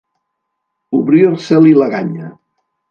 [1.01, 2.37] Obrir-se-li la ganya.